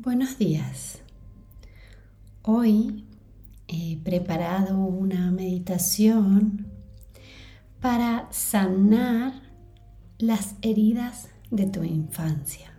[0.00, 1.00] Buenos días.
[2.42, 3.04] Hoy
[3.66, 6.68] he preparado una meditación
[7.80, 9.32] para sanar
[10.18, 12.72] las heridas de tu infancia.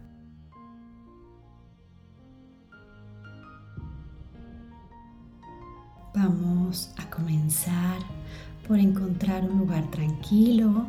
[6.15, 7.99] Vamos a comenzar
[8.65, 10.85] por encontrar un lugar tranquilo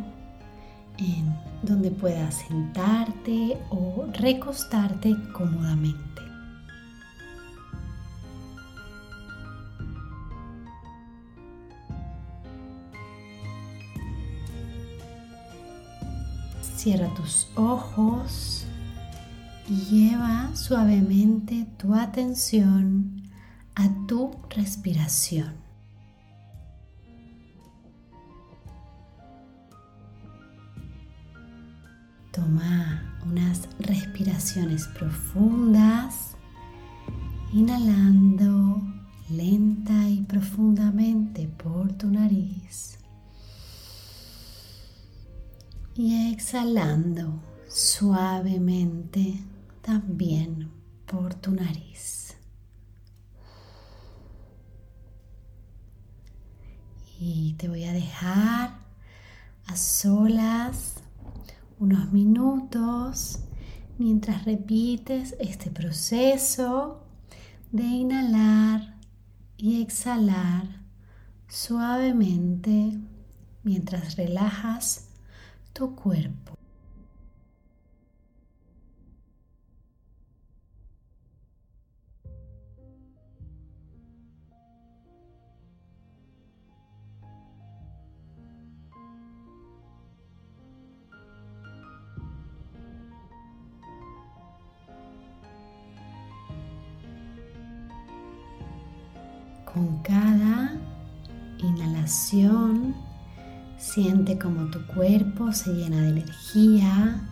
[1.01, 6.21] en donde puedas sentarte o recostarte cómodamente.
[16.77, 18.65] Cierra tus ojos
[19.69, 19.74] y
[20.11, 23.23] lleva suavemente tu atención
[23.74, 25.60] a tu respiración.
[32.41, 36.37] Toma unas respiraciones profundas,
[37.52, 38.80] inhalando
[39.29, 42.99] lenta y profundamente por tu nariz
[45.95, 49.45] y exhalando suavemente
[49.83, 50.71] también
[51.05, 52.38] por tu nariz.
[57.18, 58.79] Y te voy a dejar
[59.66, 60.99] a solas
[61.81, 63.41] unos minutos
[63.99, 67.03] mientras repites este proceso
[67.73, 68.99] de inhalar
[69.56, 70.83] y exhalar
[71.49, 72.99] suavemente
[73.65, 75.09] mientras relajas
[75.73, 76.59] tu cuerpo.
[99.73, 100.73] Con cada
[101.59, 102.95] inhalación
[103.81, 107.27] Siente como tu cuerpo se llena de energía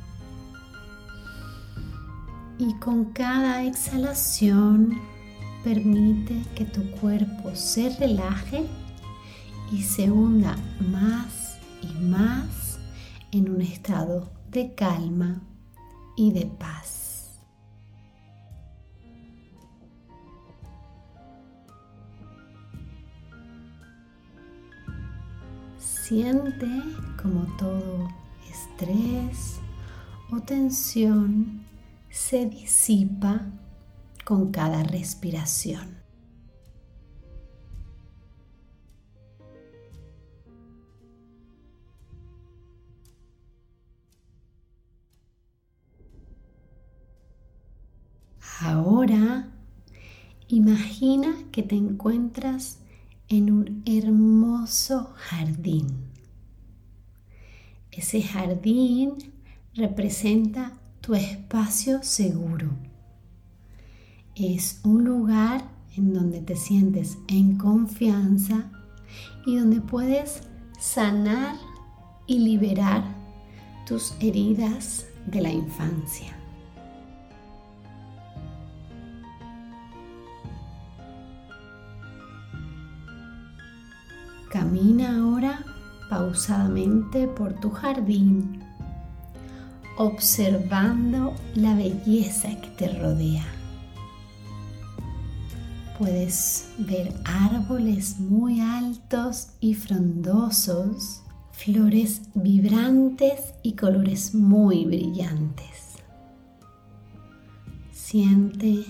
[2.59, 4.99] y con cada exhalación
[5.62, 8.66] permite que tu cuerpo se relaje
[9.70, 10.56] y se hunda
[10.91, 12.78] más y más
[13.31, 15.43] en un estado de calma
[16.16, 17.07] y de paz.
[26.08, 26.66] Siente
[27.22, 28.08] como todo
[28.50, 29.60] estrés
[30.32, 31.66] o tensión
[32.08, 33.44] se disipa
[34.24, 35.98] con cada respiración.
[48.62, 49.52] Ahora
[50.48, 52.78] imagina que te encuentras
[53.28, 55.86] en un hermoso jardín.
[57.90, 59.14] Ese jardín
[59.74, 62.70] representa tu espacio seguro.
[64.34, 65.64] Es un lugar
[65.96, 68.70] en donde te sientes en confianza
[69.46, 70.42] y donde puedes
[70.78, 71.56] sanar
[72.26, 73.02] y liberar
[73.86, 76.38] tus heridas de la infancia.
[84.50, 85.62] Camina ahora
[86.09, 88.62] pausadamente por tu jardín,
[89.98, 93.44] observando la belleza que te rodea.
[95.99, 105.99] Puedes ver árboles muy altos y frondosos, flores vibrantes y colores muy brillantes.
[107.93, 108.87] Siente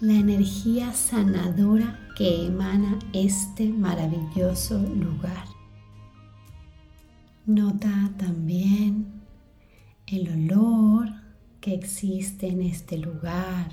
[0.00, 5.46] la energía sanadora que emana este maravilloso lugar.
[7.46, 9.22] Nota también
[10.06, 11.08] el olor
[11.62, 13.70] que existe en este lugar,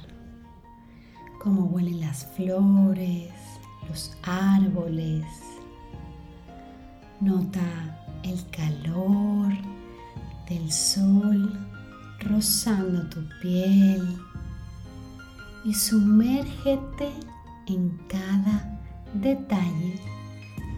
[1.42, 3.34] cómo huelen las flores,
[3.90, 5.26] los árboles.
[7.20, 9.52] Nota el calor
[10.48, 11.68] del sol
[12.22, 14.18] rozando tu piel
[15.66, 17.12] y sumérgete
[17.68, 18.80] en cada
[19.14, 20.00] detalle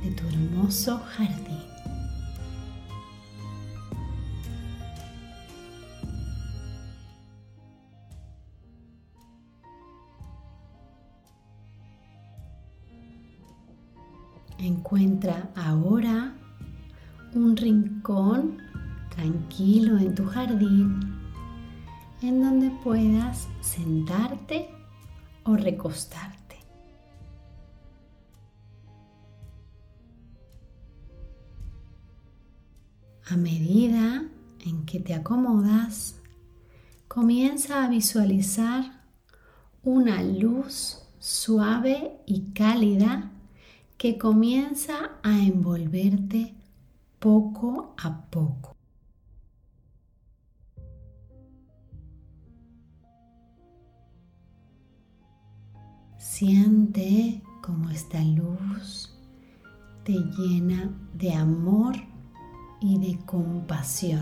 [0.04, 1.64] de tu hermoso jardín.
[14.60, 16.34] Encuentra ahora
[17.34, 18.58] un rincón
[19.10, 21.00] tranquilo en tu jardín
[22.22, 24.75] en donde puedas sentarte
[25.46, 26.58] o recostarte.
[33.28, 34.28] A medida
[34.66, 36.20] en que te acomodas,
[37.08, 39.04] comienza a visualizar
[39.84, 43.32] una luz suave y cálida
[43.98, 46.54] que comienza a envolverte
[47.20, 48.75] poco a poco.
[56.38, 59.10] Siente como esta luz
[60.04, 61.96] te llena de amor
[62.82, 64.22] y de compasión.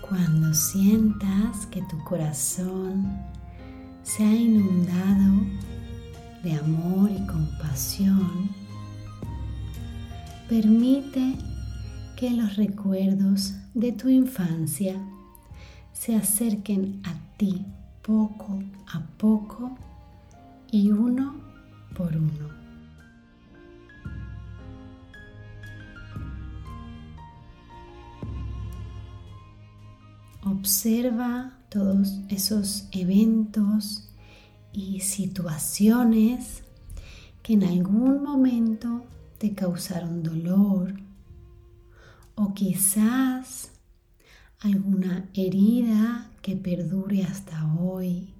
[0.00, 3.06] Cuando sientas que tu corazón
[4.02, 5.42] se ha inundado
[6.42, 8.67] de amor y compasión,
[10.48, 11.34] permite
[12.16, 14.98] que los recuerdos de tu infancia
[15.92, 17.66] se acerquen a ti
[18.02, 19.76] poco a poco
[20.70, 21.34] y uno
[21.94, 22.48] por uno.
[30.44, 34.08] Observa todos esos eventos
[34.72, 36.64] y situaciones
[37.42, 39.04] que en algún momento
[39.38, 40.94] te causaron dolor
[42.34, 43.70] o quizás
[44.60, 48.34] alguna herida que perdure hasta hoy.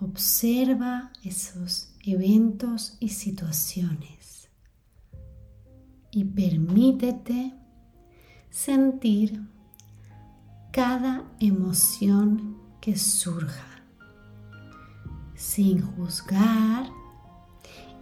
[0.00, 4.48] Observa esos eventos y situaciones
[6.10, 7.54] y permítete
[8.48, 9.46] sentir
[10.72, 13.84] cada emoción que surja,
[15.34, 16.99] sin juzgar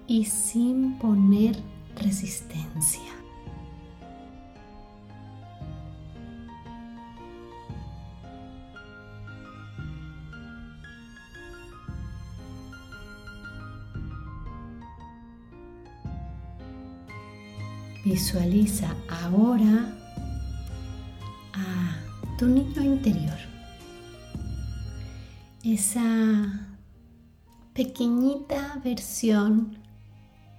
[0.08, 1.56] y sin poner
[1.96, 3.02] resistencia.
[18.04, 19.94] Visualiza ahora
[22.38, 23.36] tu niño interior.
[25.64, 26.68] Esa
[27.74, 29.76] pequeñita versión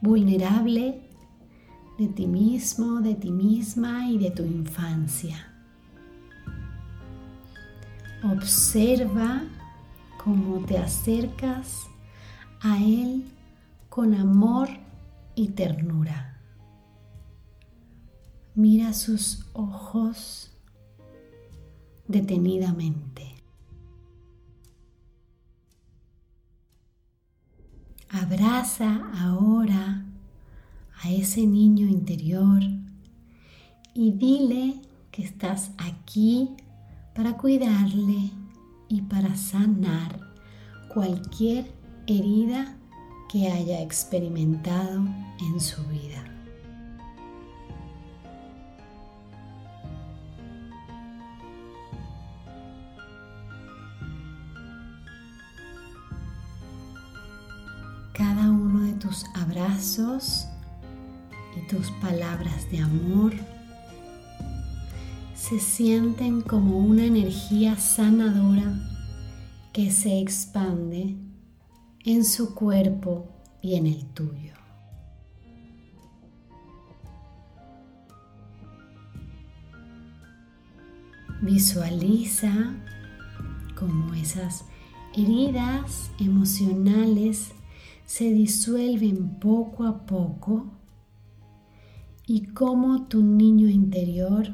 [0.02, 1.02] vulnerable
[1.98, 5.46] de ti mismo, de ti misma y de tu infancia.
[8.24, 9.44] Observa
[10.24, 11.88] cómo te acercas
[12.62, 13.26] a Él
[13.90, 14.70] con amor
[15.36, 16.38] y ternura.
[18.56, 20.52] Mira sus ojos
[22.08, 23.39] detenidamente.
[28.12, 30.04] Abraza ahora
[31.04, 32.60] a ese niño interior
[33.94, 36.50] y dile que estás aquí
[37.14, 38.32] para cuidarle
[38.88, 40.20] y para sanar
[40.92, 41.72] cualquier
[42.08, 42.76] herida
[43.32, 45.06] que haya experimentado
[45.40, 46.29] en su vida.
[59.10, 60.46] Tus abrazos
[61.58, 63.34] y tus palabras de amor
[65.34, 68.72] se sienten como una energía sanadora
[69.74, 71.16] que se expande
[72.06, 73.28] en su cuerpo
[73.64, 74.54] y en el tuyo.
[81.42, 82.76] Visualiza
[83.76, 84.66] como esas
[85.16, 87.54] heridas emocionales
[88.10, 90.66] se disuelven poco a poco
[92.26, 94.52] y cómo tu niño interior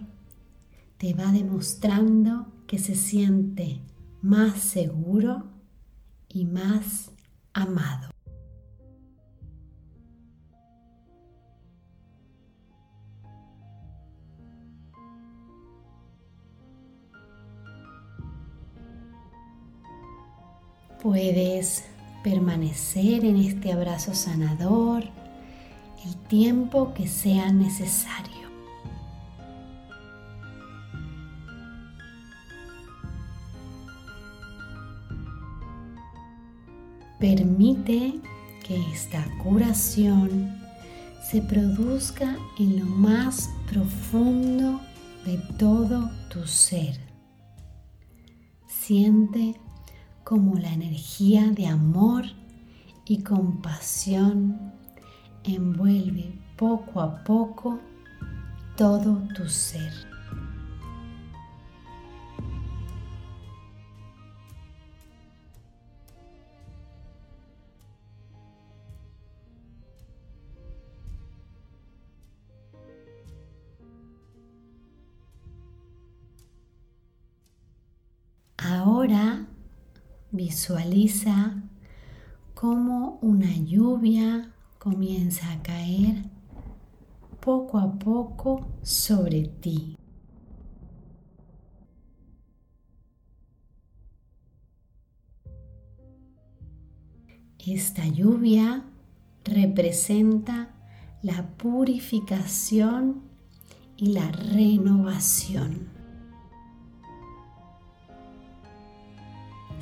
[0.97, 3.79] te va demostrando que se siente
[4.21, 5.45] más seguro
[6.27, 7.13] y más
[7.53, 8.09] amado.
[21.01, 21.94] Puedes
[22.25, 25.03] permanecer en este abrazo sanador
[26.03, 28.50] el tiempo que sea necesario.
[37.20, 38.20] Permite
[38.65, 40.58] que esta curación
[41.29, 44.82] se produzca en lo más profundo
[45.27, 47.00] de todo tu ser.
[48.67, 49.53] Siente
[50.25, 52.25] como la energía de amor
[53.05, 54.74] y compasión
[55.44, 57.79] envuelve poco a poco
[58.75, 59.94] todo tu ser.
[78.58, 79.46] Ahora
[80.36, 81.63] visualiza
[82.54, 86.24] cómo una lluvia comienza a caer
[87.39, 89.98] poco a poco sobre ti.
[97.65, 98.84] Esta lluvia
[99.44, 100.70] representa
[101.24, 103.24] la purificación
[103.98, 105.94] y la renovación.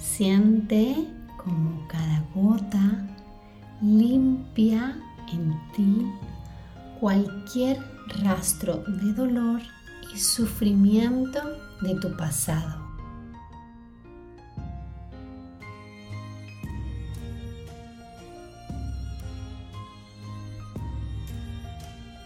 [0.04, 1.08] Siente
[1.38, 3.08] como cada gota
[3.82, 6.06] limpia en ti
[7.00, 7.80] cualquier
[8.22, 9.62] rastro de dolor
[10.14, 11.40] y sufrimiento
[11.82, 12.84] de tu pasado.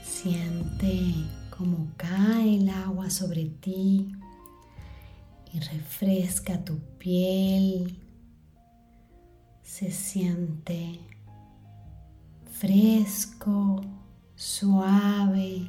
[0.03, 1.13] Siente
[1.55, 4.16] cómo cae el agua sobre ti
[5.59, 7.97] refresca tu piel.
[9.61, 10.99] Se siente
[12.51, 13.81] fresco,
[14.35, 15.67] suave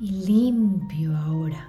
[0.00, 1.68] y limpio ahora.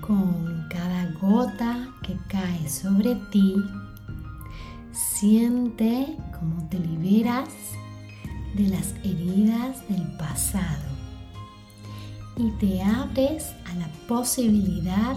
[0.00, 3.54] Con cada gota que cae sobre ti,
[4.92, 7.48] Siente cómo te liberas
[8.54, 10.90] de las heridas del pasado
[12.36, 15.16] y te abres a la posibilidad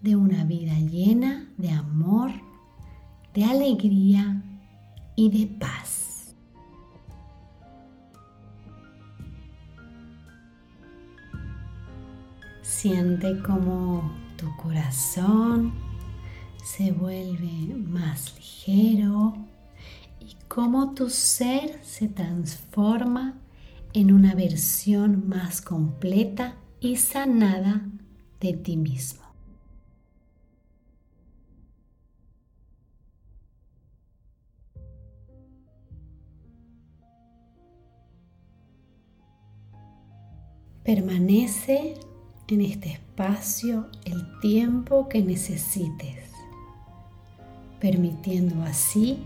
[0.00, 2.30] de una vida llena de amor,
[3.34, 4.42] de alegría
[5.14, 6.34] y de paz.
[12.62, 15.74] Siente como tu corazón
[16.64, 19.45] se vuelve más ligero
[20.56, 23.34] cómo tu ser se transforma
[23.92, 27.82] en una versión más completa y sanada
[28.40, 29.20] de ti mismo.
[40.82, 42.00] Permanece
[42.48, 46.30] en este espacio el tiempo que necesites
[47.78, 49.18] permitiendo así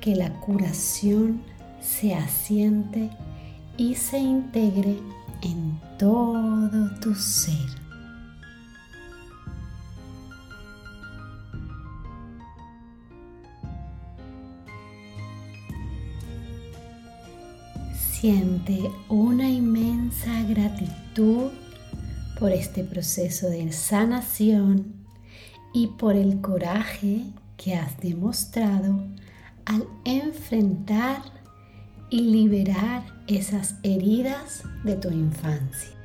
[0.00, 1.42] que la curación
[1.80, 3.10] se asiente
[3.76, 4.98] y se integre
[5.42, 7.80] en todo tu ser.
[17.94, 21.50] Siente una inmensa gratitud
[22.38, 24.94] por este proceso de sanación
[25.72, 27.22] y por el coraje
[27.56, 29.02] que has demostrado
[29.70, 31.22] al enfrentar
[32.10, 35.96] y liberar esas heridas de tu infancia.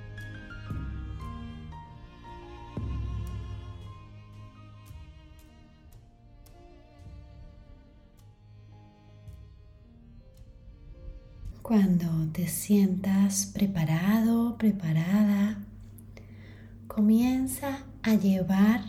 [11.64, 15.58] Cuando te sientas preparado, preparada,
[16.86, 18.82] comienza a llevar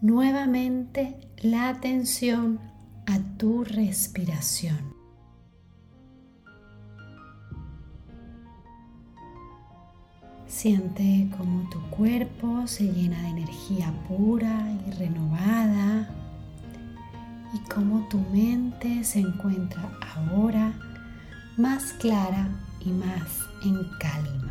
[0.00, 2.71] nuevamente la atención
[3.06, 4.92] a tu respiración.
[10.46, 16.08] Siente como tu cuerpo se llena de energía pura y renovada
[17.54, 20.72] y como tu mente se encuentra ahora
[21.56, 22.48] más clara
[22.80, 24.41] y más en calma.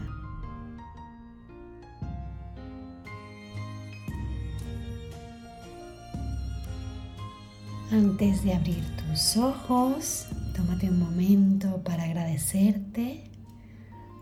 [7.92, 13.30] Antes de abrir tus ojos, tómate un momento para agradecerte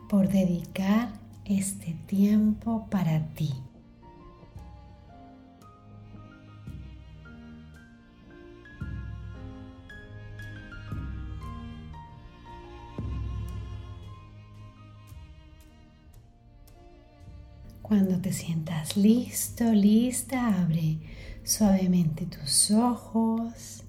[0.09, 1.13] por dedicar
[1.45, 3.53] este tiempo para ti.
[17.89, 20.99] Cuando te sientas listo, lista, abre
[21.43, 23.83] suavemente tus ojos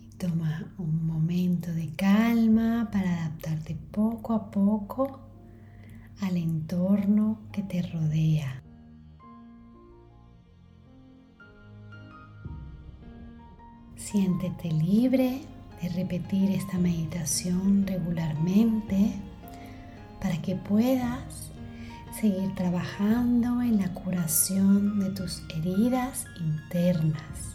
[0.00, 5.20] y toma un momento de calma para adaptarte poco a poco
[6.22, 8.64] al entorno que te rodea.
[13.94, 15.42] Siéntete libre
[15.80, 19.12] de repetir esta meditación regularmente
[20.20, 21.52] para que puedas
[22.20, 27.54] seguir trabajando en la curación de tus heridas internas.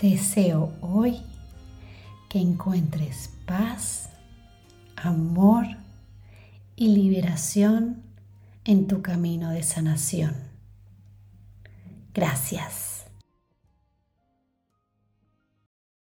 [0.00, 1.20] Deseo hoy
[2.30, 4.08] que encuentres paz,
[4.96, 5.66] amor
[6.76, 8.02] y liberación
[8.64, 10.34] en tu camino de sanación.
[12.14, 12.89] Gracias.